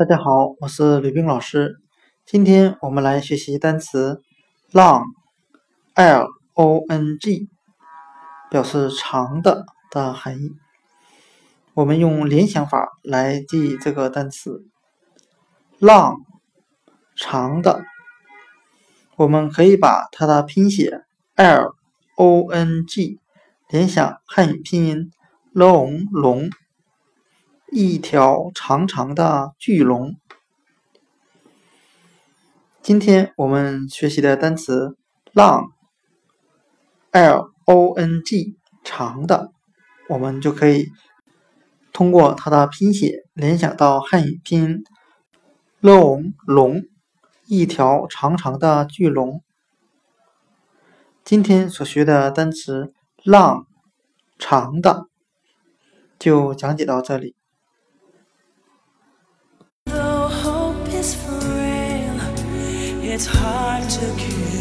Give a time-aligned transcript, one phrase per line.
[0.00, 1.78] 大家好，我是吕冰老师。
[2.24, 4.22] 今天我们来学习单词
[4.72, 5.10] long，l-o-n-g，
[8.50, 10.52] 表示长的的含义。
[11.74, 14.64] 我们用联想法来记这个单词
[15.78, 16.16] long，
[17.14, 17.84] 长的。
[19.16, 21.02] 我们可以把它的拼写
[21.36, 23.18] l-o-n-g
[23.68, 25.10] 联想汉语拼音
[25.52, 26.48] long 龙。
[27.72, 30.16] 一条长长的巨龙。
[32.82, 34.96] 今天我们学习的单词
[35.32, 35.68] “long”，l-o-n-g，
[38.82, 39.52] 长的，
[40.08, 40.88] 我们就可以
[41.92, 44.82] 通过它的拼写联想到汉语拼音
[45.80, 46.82] “long” 龙，
[47.46, 49.44] 一条长长的巨龙。
[51.22, 52.92] 今天所学的单词
[53.24, 53.66] “long”，
[54.40, 55.06] 长的，
[56.18, 57.36] 就讲解到这里。
[63.12, 64.59] It's hard to keep